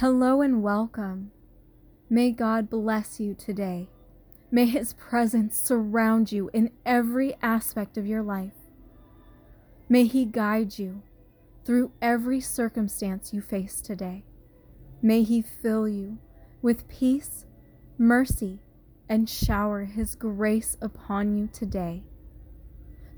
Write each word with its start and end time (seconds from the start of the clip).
Hello 0.00 0.42
and 0.42 0.62
welcome. 0.62 1.30
May 2.10 2.30
God 2.30 2.68
bless 2.68 3.18
you 3.18 3.32
today. 3.32 3.88
May 4.50 4.66
His 4.66 4.92
presence 4.92 5.56
surround 5.56 6.30
you 6.30 6.50
in 6.52 6.70
every 6.84 7.34
aspect 7.40 7.96
of 7.96 8.06
your 8.06 8.22
life. 8.22 8.52
May 9.88 10.04
He 10.04 10.26
guide 10.26 10.78
you 10.78 11.00
through 11.64 11.92
every 12.02 12.42
circumstance 12.42 13.32
you 13.32 13.40
face 13.40 13.80
today. 13.80 14.22
May 15.00 15.22
He 15.22 15.40
fill 15.40 15.88
you 15.88 16.18
with 16.60 16.88
peace, 16.88 17.46
mercy, 17.96 18.60
and 19.08 19.30
shower 19.30 19.86
His 19.86 20.14
grace 20.14 20.76
upon 20.82 21.38
you 21.38 21.48
today. 21.50 22.02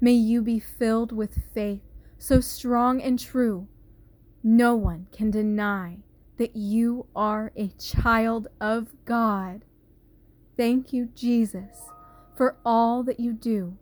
May 0.01 0.13
you 0.13 0.43
be 0.43 0.61
filled 0.61 1.11
with 1.11 1.43
faith 1.53 1.83
so 2.19 2.39
strong 2.39 3.03
and 3.03 3.19
true, 3.19 3.67
no 4.45 4.77
one 4.77 5.09
can 5.11 5.33
deny 5.33 6.05
that 6.39 6.57
you 6.57 7.07
are 7.15 7.53
a 7.57 7.69
child 7.79 8.49
of 8.61 8.89
God. 9.05 9.65
Thank 10.57 10.93
you, 10.93 11.11
Jesus, 11.15 11.91
for 12.37 12.57
all 12.65 13.03
that 13.03 13.21
you 13.21 13.33
do 13.33 13.77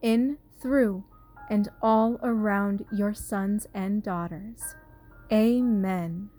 in, 0.00 0.38
through, 0.60 1.04
and 1.50 1.68
all 1.82 2.18
around 2.22 2.84
your 2.92 3.14
sons 3.14 3.66
and 3.74 4.02
daughters. 4.02 4.74
Amen. 5.32 6.30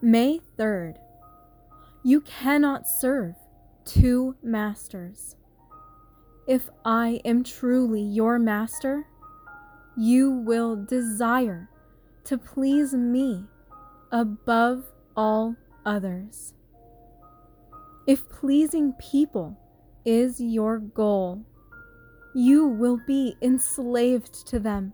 May 0.00 0.40
3rd. 0.58 0.96
You 2.02 2.20
cannot 2.20 2.88
serve 2.88 3.34
two 3.84 4.36
masters. 4.42 5.36
If 6.46 6.68
I 6.84 7.20
am 7.24 7.44
truly 7.44 8.02
your 8.02 8.38
master, 8.38 9.06
you 9.96 10.30
will 10.30 10.76
desire 10.76 11.68
to 12.24 12.38
please 12.38 12.92
me 12.94 13.46
above 14.12 14.84
all 15.16 15.56
others. 15.84 16.54
If 18.06 18.28
pleasing 18.28 18.92
people 18.94 19.58
is 20.04 20.40
your 20.40 20.78
goal, 20.78 21.44
you 22.34 22.66
will 22.66 23.00
be 23.06 23.36
enslaved 23.42 24.46
to 24.48 24.58
them. 24.58 24.92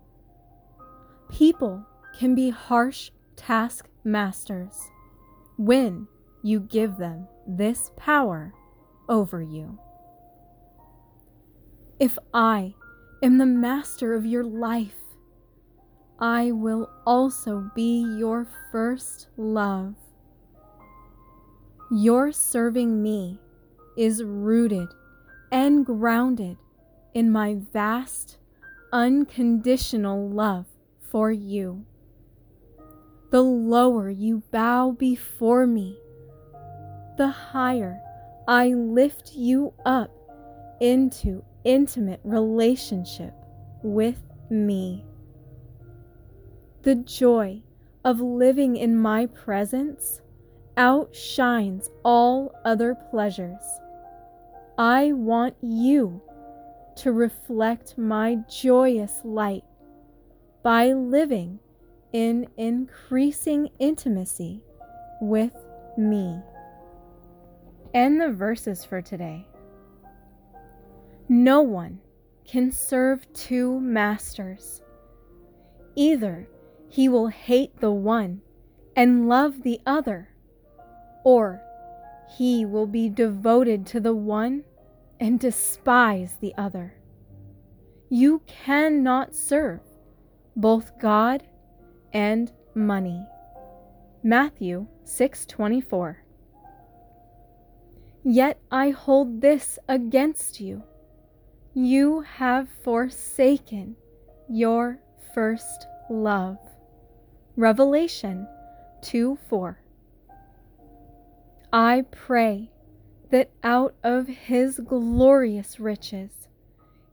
People 1.29 1.85
can 2.17 2.33
be 2.33 2.49
harsh 2.49 3.11
taskmasters 3.35 4.89
when 5.57 6.07
you 6.43 6.59
give 6.59 6.97
them 6.97 7.27
this 7.47 7.91
power 7.97 8.53
over 9.07 9.41
you. 9.41 9.77
If 11.99 12.17
I 12.33 12.75
am 13.21 13.37
the 13.37 13.45
master 13.45 14.13
of 14.13 14.25
your 14.25 14.43
life, 14.43 15.08
I 16.21 16.51
will 16.51 16.89
also 17.05 17.71
be 17.75 18.01
your 18.17 18.45
first 18.71 19.27
love. 19.37 19.95
Your 21.91 22.31
serving 22.33 23.01
me 23.01 23.39
is 23.97 24.23
rooted 24.23 24.89
and 25.51 25.85
grounded 25.85 26.57
in 27.13 27.31
my 27.31 27.57
vast, 27.71 28.37
unconditional 28.91 30.29
love 30.29 30.65
for 31.09 31.31
you. 31.31 31.85
The 33.31 33.41
lower 33.41 34.09
you 34.09 34.43
bow 34.51 34.91
before 34.91 35.65
me, 35.65 35.97
the 37.17 37.29
higher 37.29 37.99
I 38.47 38.69
lift 38.69 39.33
you 39.35 39.73
up 39.85 40.11
into 40.81 41.43
intimate 41.63 42.19
relationship 42.23 43.33
with 43.83 44.21
me. 44.49 45.05
The 46.81 46.95
joy 46.95 47.61
of 48.05 48.21
living 48.21 48.77
in 48.77 48.97
my 48.97 49.25
presence 49.25 50.21
outshines 50.77 51.89
all 52.05 52.53
other 52.63 52.95
pleasures. 53.11 53.61
I 54.77 55.11
want 55.11 55.55
you 55.61 56.21
to 56.97 57.11
reflect 57.11 57.97
my 57.97 58.37
joyous 58.49 59.19
light 59.25 59.65
by 60.63 60.93
living 60.93 61.59
in 62.13 62.47
increasing 62.55 63.69
intimacy 63.79 64.63
with 65.19 65.55
me. 65.97 66.39
And 67.93 68.21
the 68.21 68.31
verses 68.31 68.85
for 68.85 69.01
today. 69.01 69.45
No 71.27 71.61
one 71.61 71.99
can 72.47 72.71
serve 72.71 73.31
two 73.33 73.81
masters. 73.81 74.81
Either 75.95 76.47
he 76.89 77.07
will 77.07 77.27
hate 77.27 77.79
the 77.79 77.91
one 77.91 78.41
and 78.95 79.29
love 79.29 79.63
the 79.63 79.79
other, 79.85 80.29
or 81.23 81.61
he 82.37 82.65
will 82.65 82.87
be 82.87 83.09
devoted 83.09 83.85
to 83.87 83.99
the 83.99 84.15
one 84.15 84.63
and 85.19 85.39
despise 85.39 86.35
the 86.41 86.53
other. 86.57 86.95
You 88.09 88.41
cannot 88.47 89.35
serve 89.35 89.81
both 90.55 90.97
God 90.99 91.43
and 92.11 92.51
money. 92.73 93.25
Matthew 94.23 94.87
6:24 95.05 96.17
Yet 98.23 98.59
I 98.71 98.89
hold 98.89 99.41
this 99.41 99.79
against 99.87 100.59
you 100.59 100.83
you 101.73 102.21
have 102.21 102.67
forsaken 102.83 103.95
your 104.49 104.99
first 105.33 105.87
love. 106.09 106.57
Revelation 107.59 108.47
2 109.01 109.37
4. 109.49 109.77
I 111.73 112.05
pray 112.09 112.71
that 113.31 113.51
out 113.63 113.95
of 114.01 114.27
his 114.27 114.79
glorious 114.79 115.77
riches 115.77 116.47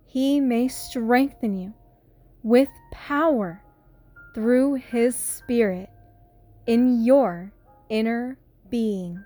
he 0.04 0.38
may 0.38 0.68
strengthen 0.68 1.56
you 1.56 1.74
with 2.44 2.68
power 2.92 3.60
through 4.36 4.74
his 4.74 5.16
Spirit 5.16 5.90
in 6.64 7.04
your 7.04 7.50
inner 7.88 8.38
being, 8.70 9.24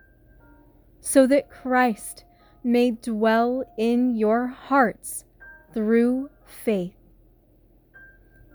so 1.00 1.26
that 1.26 1.50
Christ 1.50 2.24
may 2.64 2.92
dwell 2.92 3.62
in 3.76 4.16
your 4.16 4.46
hearts 4.46 5.26
through 5.74 6.30
faith. 6.46 6.96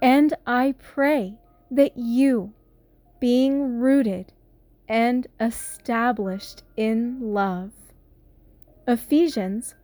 And 0.02 0.34
I 0.48 0.74
pray 0.80 1.38
that 1.72 1.98
you, 1.98 2.54
being 3.20 3.80
rooted 3.80 4.34
and 4.88 5.28
established 5.40 6.64
in 6.78 7.34
love. 7.34 7.72
Ephesians 8.88 9.76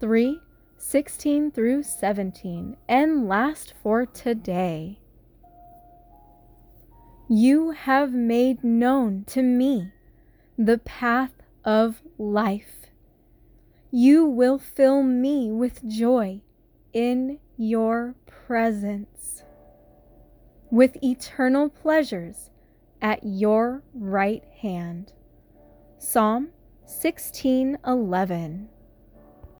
3 0.00 0.40
16 0.80 1.50
through 1.50 1.82
17, 1.82 2.76
and 2.88 3.28
last 3.28 3.74
for 3.82 4.06
today. 4.06 4.98
You 7.28 7.72
have 7.72 8.14
made 8.14 8.64
known 8.64 9.24
to 9.28 9.42
me 9.42 9.92
the 10.58 10.78
path 10.78 11.32
of 11.64 12.02
life. 12.18 12.86
You 13.90 14.24
will 14.24 14.58
fill 14.58 15.02
me 15.02 15.52
with 15.52 15.86
joy 15.86 16.40
in 16.92 17.38
your 17.56 18.14
presence, 18.26 19.44
with 20.70 21.02
eternal 21.02 21.68
pleasures 21.68 22.50
at 23.02 23.20
your 23.24 23.82
right 23.94 24.44
hand. 24.60 25.12
Psalm 25.98 26.50
16:11 26.86 28.68